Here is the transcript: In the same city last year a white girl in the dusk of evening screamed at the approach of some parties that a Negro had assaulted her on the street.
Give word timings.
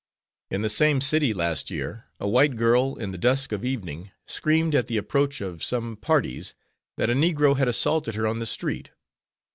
In 0.49 0.63
the 0.63 0.69
same 0.71 0.99
city 0.99 1.31
last 1.31 1.69
year 1.69 2.05
a 2.19 2.27
white 2.27 2.55
girl 2.55 2.95
in 2.95 3.11
the 3.11 3.19
dusk 3.19 3.51
of 3.51 3.63
evening 3.63 4.09
screamed 4.25 4.73
at 4.73 4.87
the 4.87 4.97
approach 4.97 5.41
of 5.41 5.63
some 5.63 5.95
parties 5.95 6.55
that 6.97 7.11
a 7.11 7.13
Negro 7.13 7.55
had 7.55 7.67
assaulted 7.67 8.15
her 8.15 8.25
on 8.25 8.39
the 8.39 8.47
street. 8.47 8.89